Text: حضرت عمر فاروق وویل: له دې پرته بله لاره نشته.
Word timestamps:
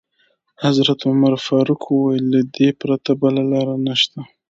حضرت 0.63 0.99
عمر 1.09 1.33
فاروق 1.47 1.81
وویل: 1.87 2.25
له 2.33 2.41
دې 2.55 2.69
پرته 2.81 3.11
بله 3.21 3.41
لاره 3.51 3.75
نشته. 3.87 4.19